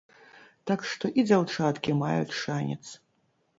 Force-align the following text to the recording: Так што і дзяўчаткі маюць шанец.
Так 0.71 0.79
што 0.91 1.11
і 1.19 1.27
дзяўчаткі 1.27 1.97
маюць 2.01 2.37
шанец. 2.41 2.83